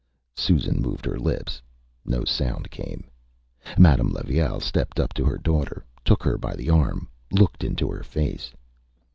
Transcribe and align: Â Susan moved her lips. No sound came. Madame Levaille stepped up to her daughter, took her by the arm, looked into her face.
Â 0.35 0.39
Susan 0.41 0.81
moved 0.81 1.05
her 1.05 1.19
lips. 1.19 1.61
No 2.05 2.23
sound 2.25 2.71
came. 2.71 3.07
Madame 3.77 4.09
Levaille 4.09 4.59
stepped 4.59 4.99
up 4.99 5.13
to 5.13 5.23
her 5.25 5.37
daughter, 5.37 5.85
took 6.03 6.23
her 6.23 6.39
by 6.39 6.55
the 6.55 6.71
arm, 6.71 7.07
looked 7.31 7.63
into 7.63 7.87
her 7.91 8.01
face. 8.01 8.51